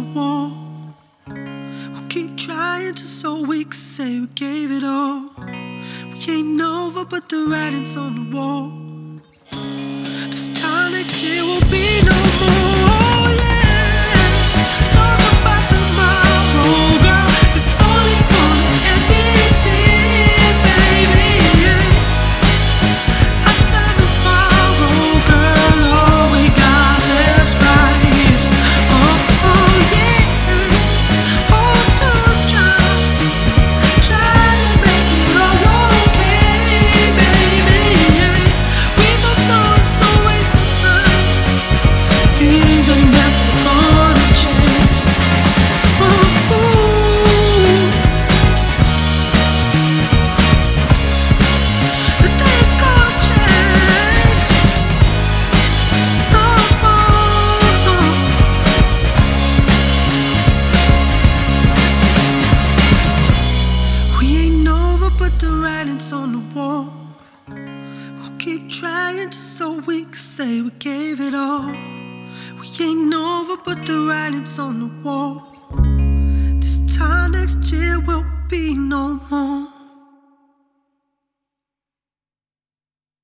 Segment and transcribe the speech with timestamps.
[0.00, 0.52] the wall.
[1.26, 5.30] I'll keep trying till so we can say we gave it all.
[6.12, 8.70] We ain't over, but the writing's on the wall.
[10.30, 12.02] This time next year will be.
[12.02, 12.09] No
[70.40, 71.70] say we gave it all.
[72.58, 75.42] We ain't over, but the writing's on the wall.
[76.62, 79.79] This time next year will be no more.